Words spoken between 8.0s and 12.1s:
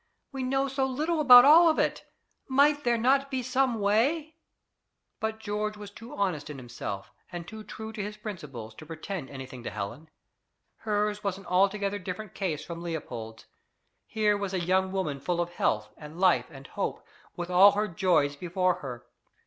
his principles, to pretend anything to Helen. Hers was an altogether